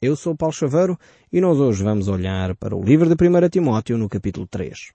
[0.00, 0.98] Eu sou Paulo Chaveiro
[1.32, 4.92] e nós hoje vamos olhar para o livro de 1 Timóteo no capítulo 3.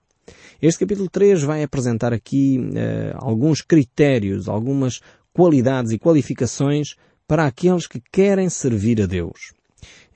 [0.62, 5.00] Este capítulo 3 vai apresentar aqui uh, alguns critérios, algumas
[5.32, 6.94] qualidades e qualificações
[7.26, 9.52] para aqueles que querem servir a Deus.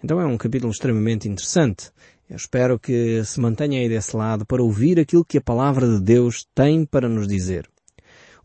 [0.05, 1.91] Então é um capítulo extremamente interessante.
[2.31, 6.01] Eu espero que se mantenha aí desse lado para ouvir aquilo que a palavra de
[6.01, 7.69] Deus tem para nos dizer.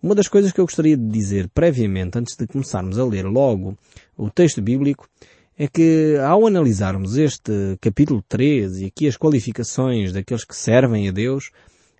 [0.01, 3.77] Uma das coisas que eu gostaria de dizer previamente, antes de começarmos a ler logo
[4.17, 5.07] o texto bíblico,
[5.63, 11.11] é que ao analisarmos este capítulo 13 e aqui as qualificações daqueles que servem a
[11.11, 11.51] Deus,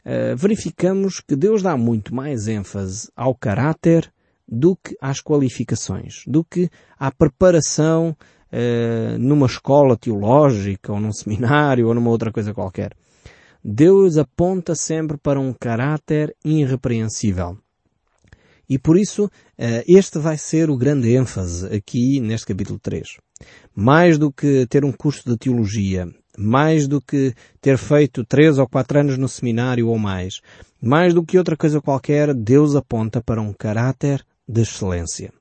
[0.04, 4.12] uh, verificamos que Deus dá muito mais ênfase ao caráter
[4.48, 8.18] do que às qualificações, do que à preparação
[8.52, 12.96] uh, numa escola teológica ou num seminário ou numa outra coisa qualquer.
[13.64, 17.60] Deus aponta sempre para um caráter irrepreensível.
[18.68, 23.18] E por isso, eh, este vai ser o grande ênfase aqui neste capítulo 3.
[23.76, 28.68] Mais do que ter um curso de teologia, mais do que ter feito três ou
[28.68, 30.42] quatro anos no seminário ou mais,
[30.82, 35.32] mais do que outra coisa qualquer, Deus aponta para um caráter de excelência.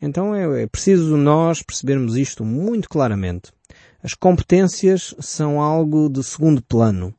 [0.00, 3.52] Então é, é preciso nós percebermos isto muito claramente.
[4.02, 7.14] As competências são algo de segundo plano.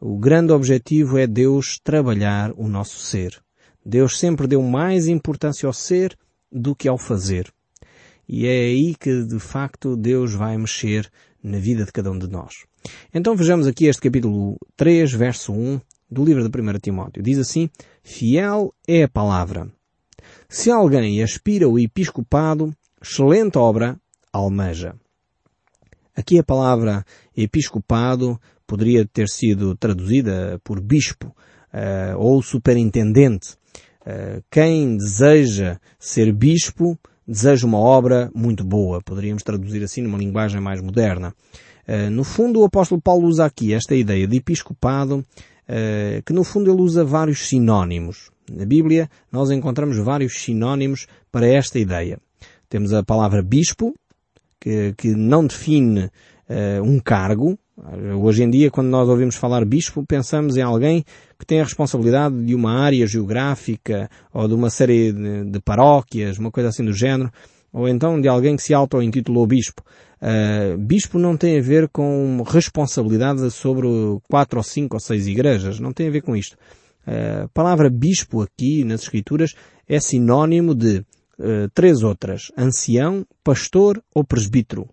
[0.00, 3.42] O grande objetivo é Deus trabalhar o nosso ser.
[3.84, 6.16] Deus sempre deu mais importância ao ser
[6.50, 7.52] do que ao fazer.
[8.32, 11.10] E é aí que, de facto, Deus vai mexer
[11.42, 12.64] na vida de cada um de nós.
[13.12, 17.24] Então vejamos aqui este capítulo 3, verso 1 do livro de 1 Timóteo.
[17.24, 17.68] Diz assim,
[18.04, 19.68] Fiel é a palavra.
[20.48, 23.98] Se alguém aspira o episcopado, excelente obra
[24.32, 24.94] almeja.
[26.14, 27.04] Aqui a palavra
[27.36, 31.34] episcopado poderia ter sido traduzida por bispo
[31.74, 33.56] uh, ou superintendente.
[34.02, 36.96] Uh, quem deseja ser bispo
[37.30, 39.00] deseja uma obra muito boa.
[39.00, 41.32] Poderíamos traduzir assim numa linguagem mais moderna.
[41.86, 45.24] Uh, no fundo, o apóstolo Paulo usa aqui esta ideia de episcopado,
[46.26, 48.28] que no fundo ele usa vários sinónimos.
[48.50, 52.18] Na Bíblia nós encontramos vários sinónimos para esta ideia.
[52.68, 53.94] Temos a palavra bispo,
[54.58, 56.10] que, que não define
[56.82, 57.56] um cargo,
[58.22, 61.04] Hoje em dia, quando nós ouvimos falar bispo, pensamos em alguém
[61.38, 66.38] que tem a responsabilidade de uma área geográfica ou de uma série de, de paróquias,
[66.38, 67.30] uma coisa assim do género,
[67.72, 69.82] ou então de alguém que se auto-intitulou bispo.
[70.20, 73.86] Uh, bispo não tem a ver com responsabilidade sobre
[74.28, 76.56] quatro ou cinco ou seis igrejas, não tem a ver com isto.
[77.06, 79.54] Uh, a palavra bispo aqui nas escrituras
[79.88, 80.98] é sinónimo de
[81.38, 84.86] uh, três outras, ancião, pastor ou presbítero.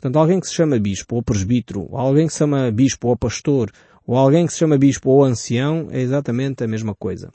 [0.00, 3.70] Portanto, alguém que se chama bispo ou presbítero, alguém que se chama bispo ou pastor,
[4.06, 7.30] ou alguém que se chama bispo ou ancião, é exatamente a mesma coisa.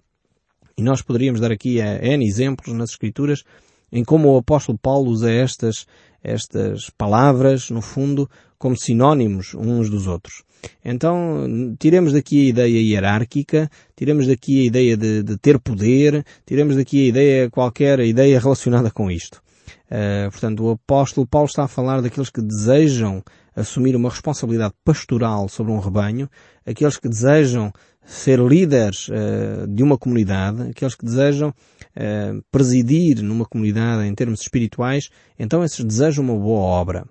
[0.76, 3.44] E nós poderíamos dar aqui N exemplos nas Escrituras
[3.92, 5.86] em como o apóstolo Paulo usa estas,
[6.24, 8.28] estas palavras, no fundo,
[8.58, 10.44] como sinónimos uns dos outros.
[10.84, 16.76] Então, tiremos daqui a ideia hierárquica, tiremos daqui a ideia de, de ter poder, tiremos
[16.76, 19.44] daqui a ideia, qualquer ideia relacionada com isto.
[19.86, 23.24] Uh, portanto, o apóstolo Paulo está a falar daqueles que desejam
[23.56, 26.30] assumir uma responsabilidade pastoral sobre um rebanho,
[26.66, 27.72] aqueles que desejam
[28.06, 34.42] ser líderes uh, de uma comunidade, aqueles que desejam uh, presidir numa comunidade em termos
[34.42, 35.09] espirituais,
[35.40, 37.06] então esses desejam uma boa obra.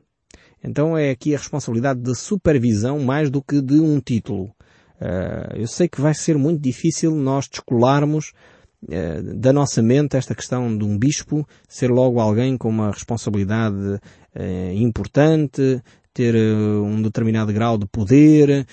[0.63, 4.51] Então é aqui a responsabilidade de supervisão mais do que de um título.
[5.55, 8.33] eu sei que vai ser muito difícil nós descolarmos
[9.37, 14.01] da nossa mente esta questão de um bispo ser logo alguém com uma responsabilidade
[14.35, 18.67] eh, importante, ter eh, um determinado grau de poder,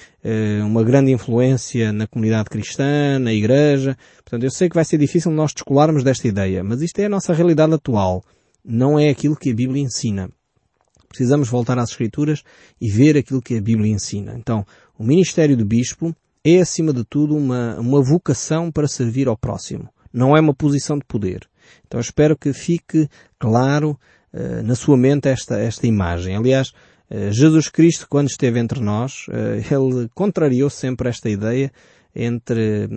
[0.66, 3.98] uma grande influência na comunidade cristã, na igreja.
[4.18, 7.10] Portanto, eu sei que vai ser difícil nós descolarmos desta ideia, mas isto é a
[7.10, 8.24] nossa realidade atual.
[8.64, 10.30] Não é aquilo que a Bíblia ensina.
[11.08, 12.44] Precisamos voltar às Escrituras
[12.80, 14.34] e ver aquilo que a Bíblia ensina.
[14.38, 14.66] Então,
[14.98, 19.90] o ministério do bispo é, acima de tudo, uma, uma vocação para servir ao próximo.
[20.14, 21.48] Não é uma posição de poder.
[21.88, 23.08] Então espero que fique
[23.40, 24.00] claro
[24.34, 26.36] uh, na sua mente esta, esta imagem.
[26.36, 26.70] Aliás,
[27.10, 31.72] uh, Jesus Cristo, quando esteve entre nós, uh, ele contrariou sempre esta ideia
[32.14, 32.90] entre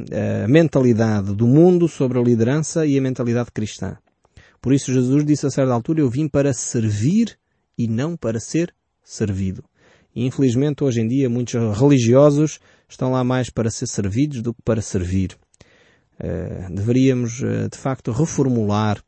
[0.45, 3.97] a mentalidade do mundo sobre a liderança e a mentalidade cristã.
[4.61, 7.39] Por isso Jesus disse a certa altura, eu vim para servir
[7.79, 8.75] e não para ser
[9.05, 9.63] servido.
[10.17, 12.59] E infelizmente hoje em dia muitos religiosos
[12.89, 15.37] estão lá mais para ser servidos do que para servir.
[16.19, 19.03] Eh, deveríamos, uh, de facto, reformular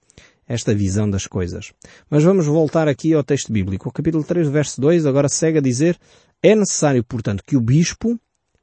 [0.47, 1.73] esta visão das coisas.
[2.11, 3.89] Mas vamos voltar aqui ao texto bíblico.
[3.89, 5.99] O capítulo 3, verso 2, agora segue a dizer,
[6.43, 8.19] é necessário, portanto, que o bispo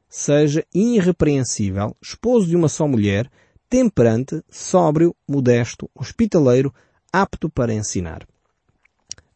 [0.10, 3.30] seja irrepreensível, esposo de uma só mulher,
[3.70, 6.74] temperante, sóbrio, modesto, hospitaleiro,
[7.12, 8.26] apto para ensinar.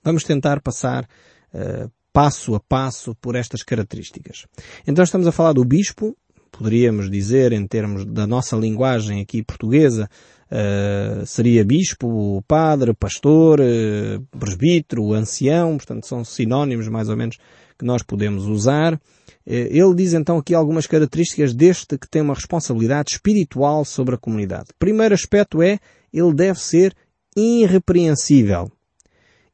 [0.04, 1.08] Vamos tentar passar
[1.54, 4.46] uh, passo a passo por estas características.
[4.86, 6.16] Então estamos a falar do bispo,
[6.52, 10.10] poderíamos dizer em termos da nossa linguagem aqui portuguesa,
[10.52, 17.38] uh, seria bispo, padre, pastor, uh, presbítero, ancião, portanto são sinónimos mais ou menos
[17.78, 19.00] que nós podemos usar.
[19.46, 24.18] Eh, ele diz então aqui algumas características deste que tem uma responsabilidade espiritual sobre a
[24.18, 24.70] comunidade.
[24.80, 25.80] Primeiro aspecto é,
[26.12, 26.94] ele deve ser
[27.36, 28.72] irrepreensível.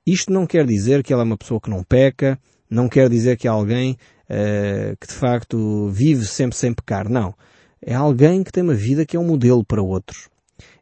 [0.06, 3.38] Isto não quer dizer que ele é uma pessoa que não peca, não quer dizer
[3.38, 3.98] que é alguém
[4.30, 7.10] uh, que de facto vive sempre sem pecar.
[7.10, 7.34] Não.
[7.81, 10.30] É alguém que tem uma vida que é um modelo para outros.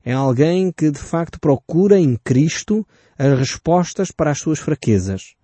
[0.03, 2.85] É alguém que de facto procura em Cristo
[3.17, 5.35] as respostas para as suas fraquezas.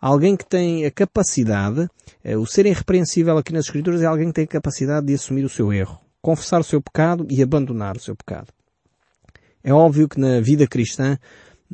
[0.00, 1.88] Alguém que tem a capacidade,
[2.24, 5.44] uh, o ser irrepreensível aqui nas Escrituras é alguém que tem a capacidade de assumir
[5.44, 8.48] o seu erro, confessar o seu pecado e abandonar o seu pecado.
[9.64, 11.18] É óbvio que na vida cristã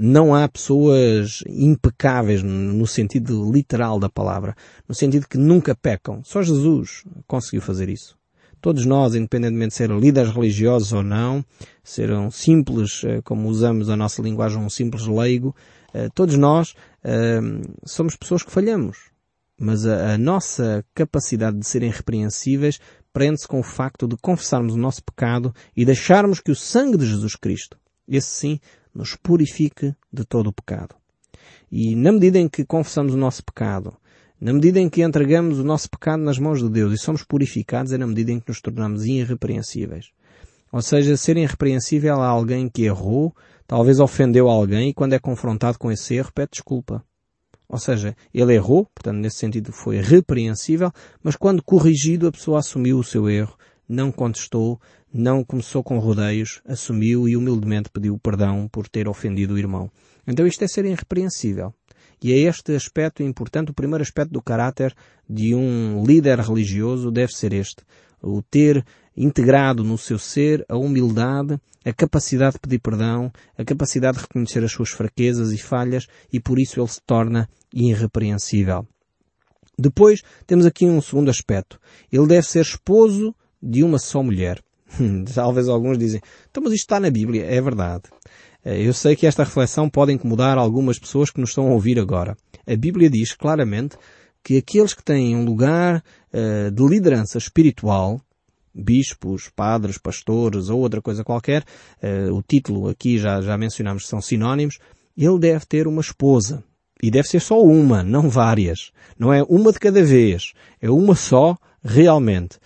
[0.00, 4.54] não há pessoas impecáveis no sentido literal da palavra,
[4.88, 6.22] no sentido que nunca pecam.
[6.22, 8.16] Só Jesus conseguiu fazer isso.
[8.60, 11.44] Todos nós, independentemente de ser líderes religiosos ou não,
[11.82, 15.54] ser um simples, eh, como usamos a nossa linguagem, um simples leigo,
[15.92, 17.40] eh, todos nós eh,
[17.84, 19.10] somos pessoas que falhamos.
[19.60, 22.78] Mas a, a nossa capacidade de serem repreensíveis
[23.12, 27.06] prende-se com o facto de confessarmos o nosso pecado e deixarmos que o sangue de
[27.06, 27.76] Jesus Cristo,
[28.08, 28.60] esse sim,
[28.98, 30.96] nos purifique de todo o pecado.
[31.70, 33.96] E na medida em que confessamos o nosso pecado,
[34.40, 37.92] na medida em que entregamos o nosso pecado nas mãos de Deus e somos purificados,
[37.92, 40.10] é na medida em que nos tornamos irrepreensíveis.
[40.72, 43.32] Ou seja, ser irrepreensível a alguém que errou,
[43.68, 47.04] talvez ofendeu alguém e quando é confrontado com esse erro pede desculpa.
[47.68, 50.90] Ou seja, ele errou, portanto nesse sentido foi repreensível,
[51.22, 53.56] mas quando corrigido a pessoa assumiu o seu erro,
[53.88, 54.80] não contestou,
[55.12, 59.90] não começou com rodeios, assumiu e humildemente pediu perdão por ter ofendido o irmão.
[60.26, 61.74] Então isto é ser irrepreensível.
[62.22, 64.94] E é este aspecto importante, o primeiro aspecto do caráter
[65.28, 67.84] de um líder religioso deve ser este.
[68.20, 68.84] O ter
[69.16, 74.64] integrado no seu ser a humildade, a capacidade de pedir perdão, a capacidade de reconhecer
[74.64, 78.86] as suas fraquezas e falhas e por isso ele se torna irrepreensível.
[79.78, 81.78] Depois temos aqui um segundo aspecto.
[82.10, 84.60] Ele deve ser esposo de uma só mulher.
[85.34, 86.20] Talvez alguns dizem,
[86.50, 87.44] então mas isto está na Bíblia.
[87.44, 88.04] É verdade.
[88.64, 91.98] Eh, eu sei que esta reflexão pode incomodar algumas pessoas que nos estão a ouvir
[91.98, 92.36] agora.
[92.66, 93.96] A Bíblia diz claramente
[94.42, 96.02] que aqueles que têm um lugar
[96.32, 98.20] uh, de liderança espiritual,
[98.74, 101.64] bispos, padres, pastores ou outra coisa qualquer,
[102.02, 104.78] uh, o título aqui já, já mencionamos são sinónimos,
[105.16, 106.62] ele deve ter uma esposa.
[107.02, 108.90] E deve ser só uma, não várias.
[109.18, 110.52] Não é uma de cada vez.
[110.80, 112.58] É uma só, realmente.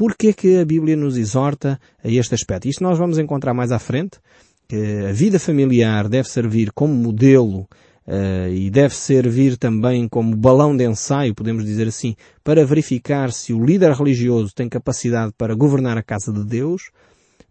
[0.00, 2.66] Porquê que a Bíblia nos exorta a este aspecto?
[2.66, 4.18] Isto nós vamos encontrar mais à frente,
[4.66, 7.68] que a vida familiar deve servir como modelo
[8.06, 13.52] uh, e deve servir também como balão de ensaio, podemos dizer assim, para verificar se
[13.52, 16.84] o líder religioso tem capacidade para governar a casa de Deus,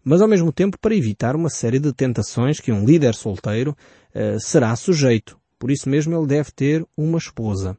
[0.02, 3.76] mas ao mesmo tempo para evitar uma série de tentações que um líder solteiro
[4.12, 5.38] uh, será sujeito.
[5.56, 7.76] Por isso mesmo ele deve ter uma esposa.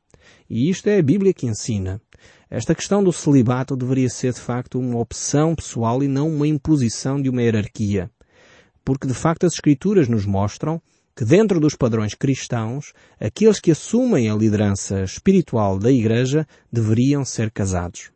[0.50, 2.00] E isto é a Bíblia que ensina.
[2.54, 7.22] Esta questão do celibato deveria ser de facto uma opção pessoal e não uma imposição
[7.22, 8.12] de uma hierarquia.
[8.84, 10.82] Porque de facto as Escrituras nos mostram
[11.16, 17.52] que dentro dos padrões cristãos, aqueles que assumem a liderança espiritual da Igreja deveriam ser
[17.52, 18.12] casados.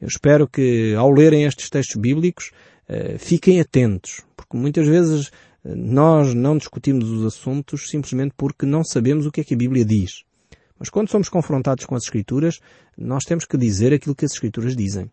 [0.00, 2.52] Eu espero que ao lerem estes textos bíblicos
[2.88, 5.30] eh, fiquem atentos, porque muitas vezes
[5.62, 9.58] eh, nós não discutimos os assuntos simplesmente porque não sabemos o que é que a
[9.58, 10.24] Bíblia diz.
[10.80, 12.58] Mas quando somos confrontados com as Escrituras,
[12.96, 15.10] nós temos que dizer aquilo que as Escrituras dizem.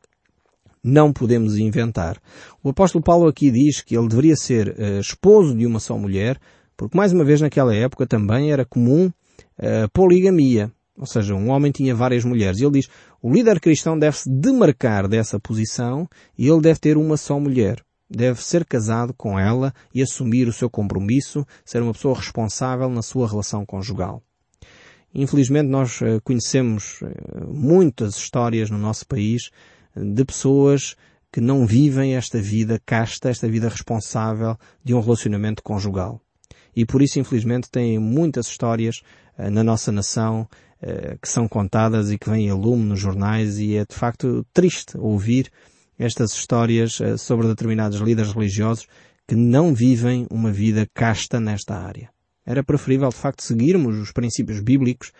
[0.81, 2.17] Não podemos inventar.
[2.63, 6.39] O apóstolo Paulo aqui diz que ele deveria ser uh, esposo de uma só mulher,
[6.77, 10.71] porque mais uma vez naquela época também era comum uh, poligamia.
[10.97, 12.59] Ou seja, um homem tinha várias mulheres.
[12.59, 12.89] E ele diz,
[13.21, 16.07] o líder cristão deve-se demarcar dessa posição
[16.37, 17.83] e ele deve ter uma só mulher.
[18.09, 23.01] Deve ser casado com ela e assumir o seu compromisso, ser uma pessoa responsável na
[23.01, 24.23] sua relação conjugal.
[25.13, 27.07] Infelizmente nós eh, conhecemos eh,
[27.47, 29.49] muitas histórias no nosso país
[29.95, 30.95] eh, de pessoas
[31.31, 36.21] que não vivem esta vida casta, esta vida responsável de um relacionamento conjugal.
[36.75, 39.01] E por isso, infelizmente, tem muitas histórias
[39.37, 40.47] na nossa nação
[41.21, 44.95] que são contadas e que vêm a lume nos jornais e é de facto triste
[44.97, 45.51] ouvir
[45.97, 48.87] estas histórias sobre determinados líderes religiosos
[49.27, 52.09] que não vivem uma vida casta nesta área.
[52.47, 55.11] Era preferível, de facto, seguirmos os princípios bíblicos,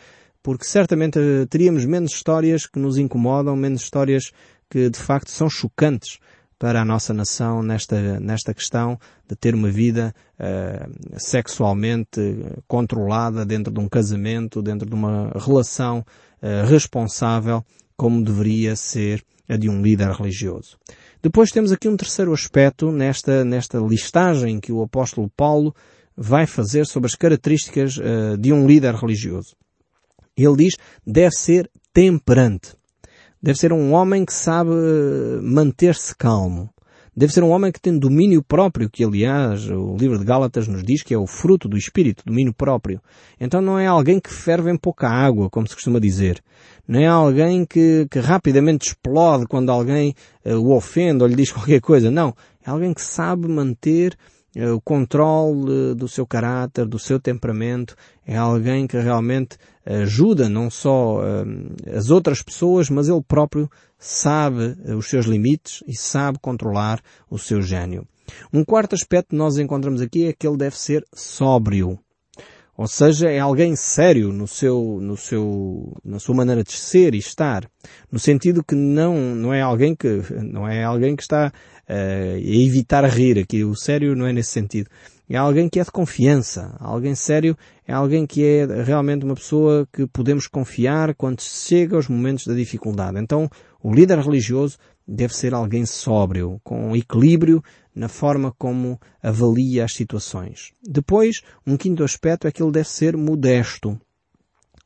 [0.42, 1.20] porque certamente
[1.50, 4.32] teríamos menos histórias que nos incomodam, menos histórias
[4.70, 6.20] que, de facto, são chocantes
[6.58, 12.20] para a nossa nação nesta, nesta questão de ter uma vida uh, sexualmente
[12.66, 16.00] controlada dentro de um casamento, dentro de uma relação
[16.42, 17.62] uh, responsável,
[17.98, 20.78] como deveria ser a de um líder religioso.
[21.22, 25.76] Depois temos aqui um terceiro aspecto nesta, nesta listagem que o apóstolo Paulo
[26.18, 29.56] vai fazer sobre as características uh, de um líder religioso.
[30.36, 32.76] Ele diz, deve ser temperante.
[33.42, 34.72] Deve ser um homem que sabe
[35.42, 36.70] manter-se calmo.
[37.16, 40.84] Deve ser um homem que tem domínio próprio, que aliás o livro de Gálatas nos
[40.84, 43.02] diz que é o fruto do Espírito, domínio próprio.
[43.40, 46.44] Então não é alguém que ferve em pouca água, como se costuma dizer.
[46.88, 50.14] Não é alguém que, que rapidamente explode quando alguém
[50.46, 52.12] uh, o ofende ou lhe diz qualquer coisa.
[52.12, 52.36] Não.
[52.64, 54.16] É alguém que sabe manter
[54.56, 57.96] o controle uh, do seu caráter, do seu temperamento.
[58.26, 61.22] É alguém que realmente ajuda não só
[61.96, 67.62] as outras pessoas, mas ele próprio sabe os seus limites e sabe controlar o seu
[67.62, 68.06] gênio.
[68.52, 71.98] Um quarto aspecto que nós encontramos aqui é que ele deve ser sóbrio.
[72.78, 77.18] Ou seja, é alguém sério no seu, no seu, na sua maneira de ser e
[77.18, 77.68] estar.
[78.12, 81.52] No sentido que não, não é alguém que, não é alguém que está
[81.90, 83.64] uh, a evitar rir aqui.
[83.64, 84.92] O sério não é nesse sentido.
[85.28, 86.76] É alguém que é de confiança.
[86.80, 87.58] Alguém sério
[87.88, 92.54] é alguém que é realmente uma pessoa que podemos confiar quando chega aos momentos da
[92.54, 93.20] dificuldade.
[93.20, 93.50] Então,
[93.82, 97.64] o líder religioso deve ser alguém sóbrio, com equilíbrio
[97.98, 100.72] na forma como avalia as situações.
[100.84, 104.00] Depois, um quinto aspecto é que ele deve ser modesto.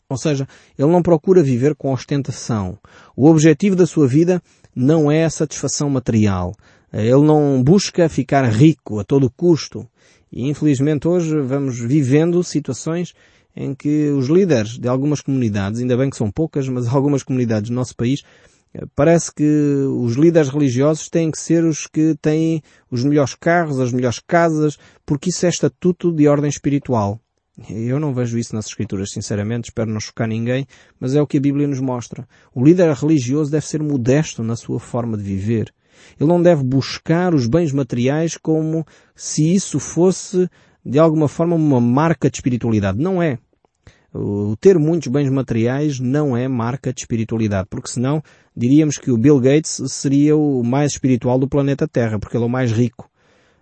[0.08, 2.78] Ou seja, ele não procura viver com ostentação.
[3.16, 4.42] O objetivo da sua vida
[4.74, 6.54] não é a satisfação material.
[6.94, 9.86] Ele não busca ficar rico a todo custo.
[10.32, 13.14] E infelizmente hoje vamos vivendo situações
[13.54, 17.70] em que os líderes de algumas comunidades, ainda bem que são poucas, mas algumas comunidades
[17.70, 18.24] do nosso país,
[18.96, 23.92] parece que os líderes religiosos têm que ser os que têm os melhores carros, as
[23.92, 27.20] melhores casas, porque isso é estatuto de ordem espiritual.
[27.70, 30.66] Eu não vejo isso nas escrituras, sinceramente, espero não chocar ninguém,
[31.00, 32.28] mas é o que a Bíblia nos mostra.
[32.56, 35.74] O líder religioso deve ser modesto na sua forma de viver.
[36.20, 38.86] Ele não deve buscar os bens materiais como
[39.16, 40.50] se isso fosse,
[40.84, 42.98] de alguma forma, uma marca de espiritualidade.
[42.98, 43.38] Não é.
[44.14, 48.22] O ter muitos bens materiais não é marca de espiritualidade, porque senão
[48.56, 52.48] diríamos que o Bill Gates seria o mais espiritual do planeta Terra, porque ele é
[52.48, 53.10] o mais rico.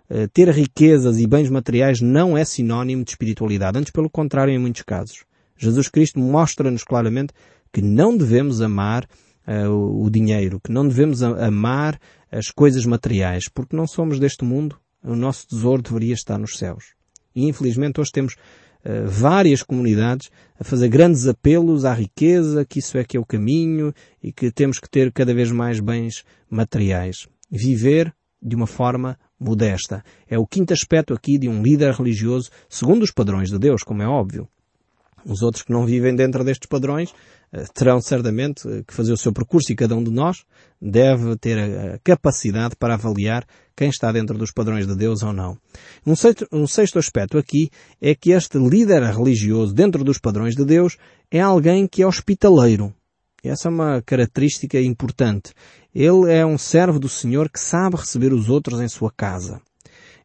[0.08, 4.58] Eh, ter riquezas e bens materiais não é sinónimo de espiritualidade, antes pelo contrário em
[4.58, 5.24] muitos casos.
[5.56, 7.32] Jesus Cristo mostra-nos claramente
[7.72, 9.06] que não devemos amar
[9.46, 12.00] uh, o dinheiro, que não devemos amar
[12.32, 16.94] as coisas materiais, porque não somos deste mundo, o nosso tesouro deveria estar nos céus.
[17.34, 18.36] E infelizmente hoje temos
[18.84, 23.26] uh, várias comunidades a fazer grandes apelos à riqueza, que isso é que é o
[23.26, 27.26] caminho e que temos que ter cada vez mais bens materiais.
[27.50, 30.02] Viver de uma forma modesta.
[30.28, 34.02] É o quinto aspecto aqui de um líder religioso, segundo os padrões de Deus, como
[34.02, 34.48] é óbvio.
[35.24, 37.12] Os outros que não vivem dentro destes padrões
[37.52, 40.44] eh, terão certamente eh, que fazer o seu percurso e cada um de nós
[40.80, 43.44] deve ter a capacidade para avaliar
[43.76, 45.56] quem está dentro dos padrões de Deus ou não.
[46.06, 50.64] Um sexto, um sexto aspecto aqui é que este líder religioso dentro dos padrões de
[50.64, 50.96] Deus
[51.30, 52.94] é alguém que é hospitaleiro.
[53.42, 55.52] Essa é uma característica importante.
[55.94, 59.60] Ele é um servo do Senhor que sabe receber os outros em sua casa.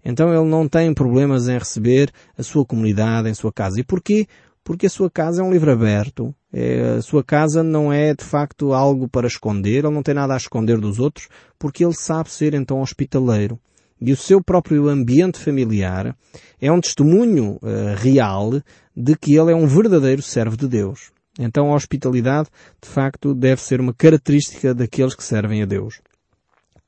[0.03, 3.79] Então ele não tem problemas em receber a sua comunidade em sua casa.
[3.79, 4.27] E porquê?
[4.65, 6.36] Porque a sua casa é um livro aberto.
[6.51, 10.34] É, a sua casa não é de facto algo para esconder, ele não tem nada
[10.34, 11.29] a esconder dos outros,
[11.60, 13.60] porque ele sabe ser então hospitaleiro.
[14.01, 16.17] E o seu próprio ambiente familiar
[16.60, 18.60] é um testemunho uh, real
[18.98, 21.12] de que ele é um verdadeiro servo de Deus.
[21.38, 22.50] Então a hospitalidade,
[22.81, 26.01] de facto, deve ser uma característica daqueles que servem a Deus.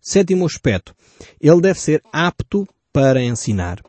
[0.02, 0.96] Sétimo aspecto.
[1.40, 3.82] Ele deve ser apto para ensinar.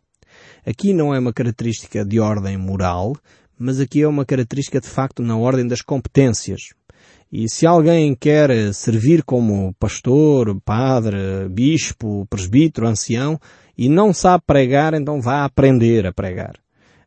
[0.66, 3.16] Aqui não é uma característica de ordem moral,
[3.58, 6.70] mas aqui é uma característica de facto na ordem das competências.
[7.30, 13.38] E se alguém quer servir como pastor, padre, bispo, presbítero, ancião,
[13.76, 16.54] e não sabe pregar, então vá aprender a pregar.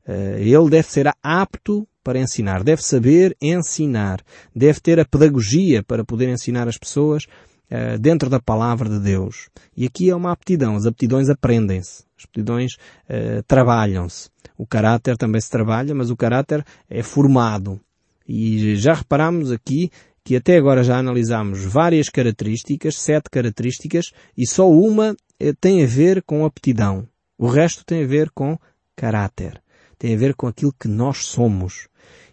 [0.08, 4.22] Eh, ele deve ser apto para ensinar, deve saber ensinar,
[4.55, 7.27] deve ter a pedagogia para poder ensinar as pessoas
[7.73, 9.47] eh, dentro da palavra de Deus.
[9.77, 12.73] E aqui é uma aptidão, as aptidões aprendem-se, as aptidões
[13.09, 14.29] uh, trabalham-se.
[14.57, 17.79] O caráter também se trabalha, mas o caráter é formado.
[18.27, 19.89] E já reparamos aqui
[20.21, 25.87] que até agora já analisámos várias características, sete características, e só uma eh, tem a
[25.87, 27.07] ver com aptidão.
[27.37, 28.59] O resto tem a ver com
[28.97, 29.63] caráter.
[29.97, 31.87] Tem a ver com aquilo que nós somos.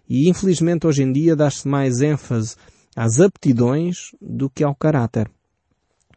[0.08, 2.56] E infelizmente hoje em dia dá-se mais ênfase
[2.98, 5.30] às aptidões do que ao caráter.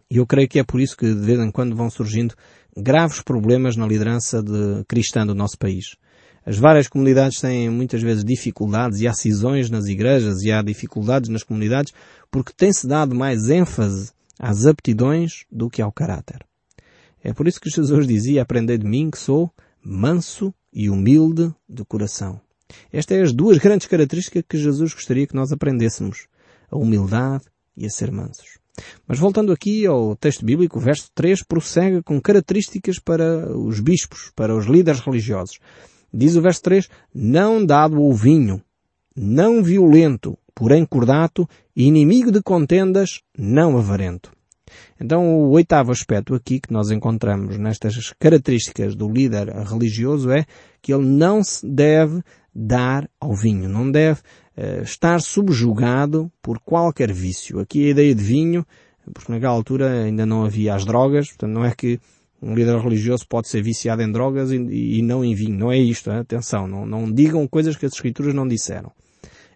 [0.09, 2.33] E eu creio que é por isso que de vez em quando vão surgindo
[2.75, 5.95] graves problemas na liderança de cristã do nosso país.
[6.43, 11.29] As várias comunidades têm muitas vezes dificuldades e há cisões nas igrejas e há dificuldades
[11.29, 11.93] nas comunidades
[12.31, 16.43] porque tem-se dado mais ênfase às aptidões do que ao caráter.
[17.23, 21.85] É por isso que Jesus dizia, aprendei de mim que sou manso e humilde de
[21.85, 22.41] coração.
[22.91, 26.25] Estas são as duas grandes características que Jesus gostaria que nós aprendêssemos.
[26.71, 27.43] A humildade
[27.75, 28.59] e a ser mansos.
[29.07, 34.31] Mas voltando aqui ao texto bíblico, o verso 3 prossegue com características para os bispos,
[34.35, 35.59] para os líderes religiosos.
[36.13, 38.61] Diz o verso 3, não dado o vinho,
[39.15, 44.31] não violento, porém cordato, inimigo de contendas, não avarento.
[44.99, 50.45] Então o oitavo aspecto aqui que nós encontramos nestas características do líder religioso é
[50.81, 52.21] que ele não se deve
[52.53, 54.21] dar ao vinho, não deve
[54.57, 57.59] uh, estar subjugado por qualquer vício.
[57.59, 58.65] Aqui a ideia de vinho,
[59.13, 61.99] porque naquela altura ainda não havia as drogas, portanto não é que
[62.41, 65.57] um líder religioso pode ser viciado em drogas e, e não em vinho.
[65.57, 66.67] Não é isto, atenção.
[66.67, 68.91] Não, não digam coisas que as escrituras não disseram.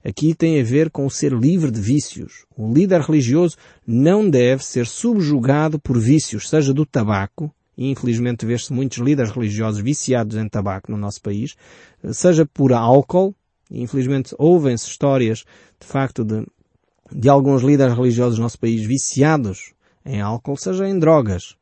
[0.03, 2.45] Aqui tem a ver com ser livre de vícios.
[2.55, 8.71] O líder religioso não deve ser subjugado por vícios, seja do tabaco, e infelizmente vê-se
[8.71, 11.55] muitos líderes religiosos viciados em tabaco no nosso país,
[12.11, 13.33] seja por álcool,
[13.71, 15.43] infelizmente ouvem-se histórias,
[15.79, 16.45] de facto, de,
[17.11, 19.73] de alguns líderes religiosos do nosso país viciados
[20.05, 21.55] em álcool, seja em drogas.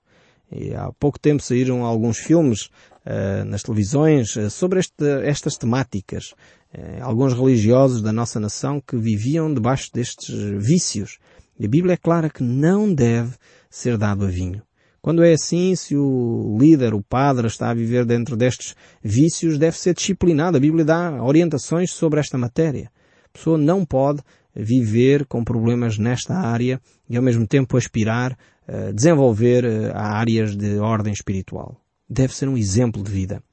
[0.52, 2.66] E há pouco tempo saíram alguns filmes
[3.06, 6.34] uh, nas televisões uh, sobre este, estas temáticas.
[6.74, 11.18] Uh, alguns religiosos da nossa nação que viviam debaixo destes vícios.
[11.60, 13.36] E a Bíblia é clara que não deve
[13.70, 14.62] ser dado a vinho.
[15.04, 19.78] Quando é assim, se o líder, o padre, está a viver dentro destes vícios, deve
[19.78, 20.56] ser disciplinado.
[20.56, 22.90] A Bíblia dá orientações sobre esta matéria.
[23.26, 24.22] A pessoa não pode
[24.56, 26.80] viver com problemas nesta área
[27.10, 31.76] e ao mesmo tempo aspirar a desenvolver eh, áreas de ordem espiritual.
[32.10, 33.44] Deve ser um exemplo de vida.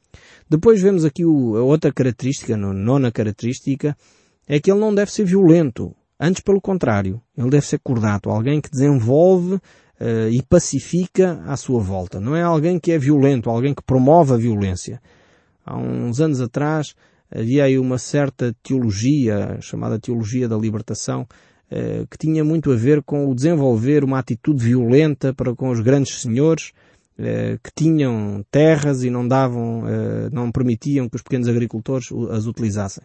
[0.49, 3.97] Depois vemos aqui a outra característica, a nona característica,
[4.47, 5.97] é que ele não deve ser violento.
[6.19, 9.59] Antes, pelo contrário, ele deve ser cordato, alguém que desenvolve
[10.01, 12.19] uh, e pacifica à sua volta.
[12.19, 15.01] Não é alguém que é violento, alguém que promove a violência.
[15.65, 16.95] Há uns anos atrás,
[17.31, 21.27] havia aí uma certa teologia, chamada teologia da libertação,
[21.71, 25.81] eh, que tinha muito a ver com o desenvolver uma atitude violenta para com os
[25.81, 26.73] grandes senhores,
[27.19, 29.85] eh, que tinham terras e não davam,
[30.33, 33.05] não permitiam que os pequenos agricultores as utilizassem.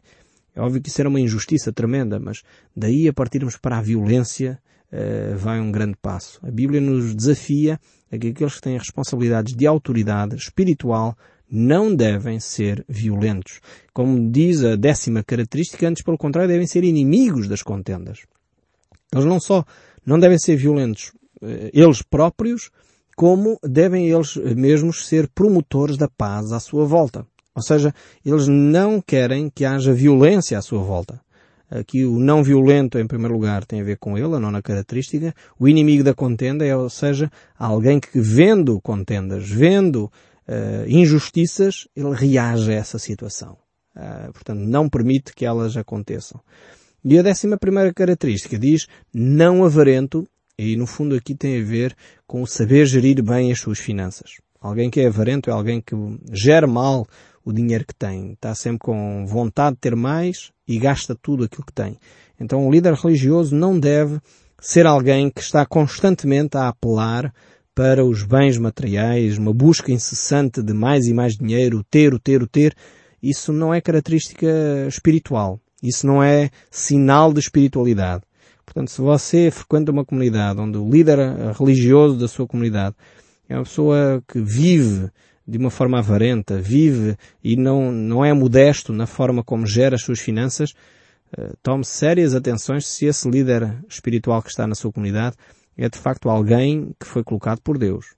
[0.56, 2.42] É óbvio que isso era uma injustiça tremenda, mas
[2.76, 4.58] daí a partirmos para a violência
[5.36, 6.40] vai um grande passo.
[6.44, 7.80] A Bíblia nos desafia
[8.12, 11.18] a que aqueles que têm responsabilidades de autoridade espiritual
[11.50, 13.60] não devem ser violentos.
[13.94, 18.20] Como diz a décima característica, antes pelo contrário devem ser inimigos das contendas.
[19.14, 19.64] Eles não só
[20.06, 22.70] não devem ser violentos eh, eles próprios,
[23.16, 27.26] como devem eles mesmos ser promotores da paz à sua volta.
[27.56, 27.94] Ou seja,
[28.26, 31.22] eles não querem que haja violência à sua volta.
[31.70, 35.34] Aqui o não violento, em primeiro lugar, tem a ver com ele, a nona característica.
[35.60, 40.06] O inimigo da contenda é, ou seja, alguém que vendo contendas, vendo
[40.48, 43.58] uh, injustiças, ele reage a essa situação.
[43.96, 46.40] Uh, portanto, não permite que elas aconteçam.
[47.04, 51.96] E a décima primeira característica diz não avarento, e no fundo aqui tem a ver
[52.28, 54.32] com saber gerir bem as suas finanças.
[54.60, 55.96] Alguém que é avarento é alguém que
[56.32, 57.06] gera mal
[57.46, 58.34] o dinheiro que tem.
[58.34, 61.98] Está sempre com vontade de ter mais e gasta tudo aquilo que tem.
[62.40, 64.20] Então o líder religioso não deve
[64.60, 67.32] ser alguém que está constantemente a apelar
[67.76, 72.42] para os bens materiais, uma busca incessante de mais e mais dinheiro, ter, o ter,
[72.42, 72.74] o ter,
[73.22, 74.48] isso não é característica
[74.88, 75.60] espiritual.
[75.84, 78.24] Isso não é sinal de espiritualidade.
[78.66, 81.20] Portanto, se você frequenta uma comunidade onde o líder
[81.58, 82.96] religioso da sua comunidade
[83.48, 85.10] é uma pessoa que vive
[85.48, 90.02] de uma forma avarenta, vive e não, não é modesto na forma como gera as
[90.02, 90.74] suas finanças,
[91.38, 95.36] eh, tome sérias atenções se esse líder espiritual que está na sua comunidade
[95.78, 98.16] é de facto alguém que foi colocado por Deus.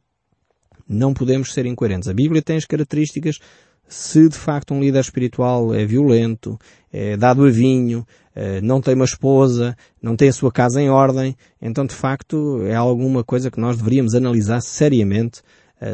[0.87, 2.07] Não podemos ser incoerentes.
[2.07, 3.39] A Bíblia tem as características
[3.87, 6.59] se de facto um líder espiritual é violento,
[6.91, 10.89] é dado a vinho, é, não tem uma esposa, não tem a sua casa em
[10.89, 15.41] ordem, então de facto é alguma coisa que nós deveríamos analisar seriamente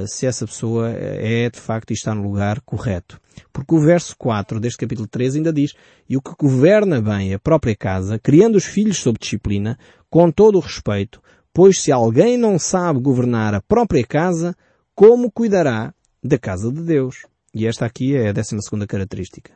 [0.08, 3.20] se essa pessoa é de facto e está no lugar correto.
[3.52, 5.74] Porque o verso 4 deste capítulo 3 ainda diz,
[6.10, 9.78] e o que governa bem a própria casa, criando os filhos sob disciplina,
[10.10, 11.22] com todo o respeito,
[11.54, 14.56] Pois se alguém não sabe governar a própria casa,
[14.96, 15.94] como cuidará
[16.24, 17.28] da casa de Deus?
[17.54, 19.52] E esta aqui é a décima segunda característica.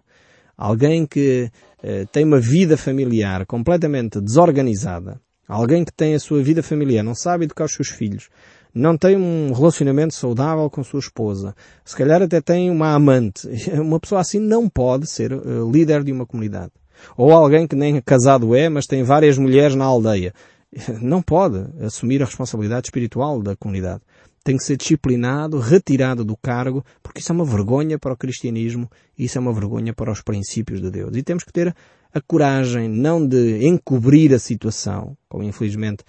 [0.56, 1.50] Alguém que
[1.82, 7.16] eh, tem uma vida familiar completamente desorganizada, alguém que tem a sua vida familiar, não
[7.16, 8.30] sabe educar os seus filhos,
[8.78, 13.48] não tem um relacionamento saudável com sua esposa, se calhar até tem uma amante.
[13.80, 16.72] Uma pessoa assim não pode ser uh, líder de uma comunidade.
[17.16, 20.34] Ou alguém que nem casado é, mas tem várias mulheres na aldeia.
[21.02, 24.02] Não pode assumir a responsabilidade espiritual da comunidade.
[24.44, 28.90] Tem que ser disciplinado, retirado do cargo, porque isso é uma vergonha para o cristianismo
[29.18, 31.16] isso é uma vergonha para os princípios de Deus.
[31.16, 31.76] E temos que ter
[32.14, 36.04] a coragem não de encobrir a situação, como infelizmente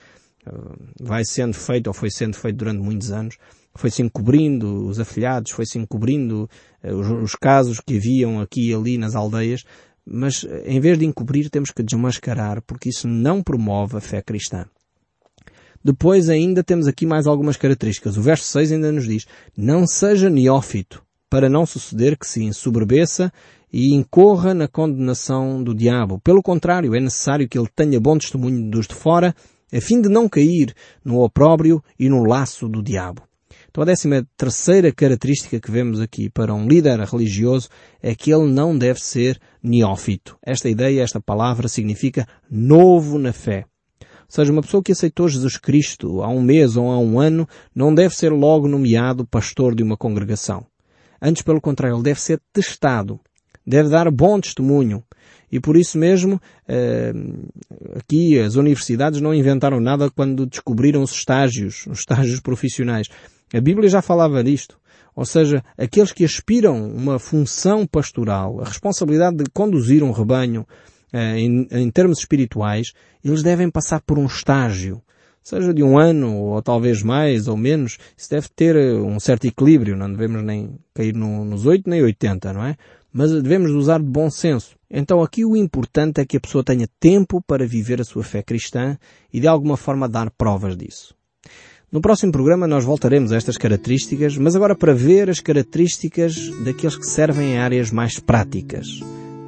[1.01, 3.37] vai sendo feito ou foi sendo feito durante muitos anos,
[3.75, 6.49] foi-se encobrindo os afilhados, foi-se encobrindo
[6.83, 9.65] eh, os, os, casos que haviam aqui e ali nas aldeias,
[10.05, 14.21] mas eh, em vez de encobrir temos que desmascarar, porque isso não promove a fé
[14.21, 14.67] cristã.
[15.85, 18.17] Depois ainda temos aqui mais algumas características.
[18.17, 23.33] O verso 6 ainda nos diz, não seja neófito, para não suceder que se ensoberbeça
[23.73, 26.19] e incorra na condenação do diabo.
[26.19, 29.35] Pelo contrário, é necessário que ele tenha bom testemunho dos de fora,
[29.73, 33.23] a fim de não cair no opróbrio e no laço do diabo.
[33.71, 37.69] Então a décima terceira característica que vemos aqui para um líder religioso
[38.03, 40.37] é que ele não deve ser neófito.
[40.43, 43.65] Esta ideia, esta palavra significa novo na fé.
[44.01, 47.49] Ou seja, uma pessoa que aceitou Jesus Cristo há um mês ou há um ano
[47.75, 50.67] não deve ser logo nomeado pastor de uma congregação.
[51.21, 53.21] Antes, pelo contrário, ele deve ser testado
[53.69, 55.05] deve dar bom testemunho.
[55.51, 57.13] E por isso mesmo, eh,
[57.97, 63.09] aqui as universidades não inventaram nada quando descobriram os estágios, os estágios profissionais.
[63.53, 64.79] A Bíblia já falava disto.
[65.17, 70.67] Ou seja, aqueles que aspiram uma função pastoral, a responsabilidade de conduzir um rebanho
[71.13, 72.93] eh, em, em termos espirituais,
[73.25, 75.03] eles devem passar por um estágio
[75.43, 79.47] seja de um ano ou talvez mais ou menos, isso deve ter eh, um certo
[79.47, 82.77] equilíbrio, não devemos nem cair no, nos 8 nem 80, não é?
[83.13, 84.77] mas devemos usar de bom senso.
[84.91, 88.43] Então aqui o importante é que a pessoa tenha tempo para viver a sua fé
[88.43, 88.97] cristã
[89.33, 91.15] e de alguma forma dar provas disso.
[91.91, 96.97] No próximo programa nós voltaremos a estas características, mas agora para ver as características daqueles
[96.97, 99.01] que servem em áreas mais práticas,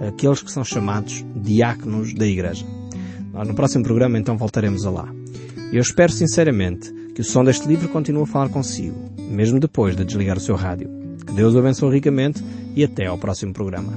[0.07, 2.65] aqueles que são chamados diáconos da Igreja.
[3.33, 5.15] Nós no próximo programa então voltaremos a lá.
[5.73, 10.05] Eu espero sinceramente que o som deste livro continue a falar consigo, mesmo depois de
[10.05, 10.89] desligar o seu rádio.
[11.27, 12.43] Que Deus o abençoe ricamente
[12.75, 13.93] e até ao próximo programa.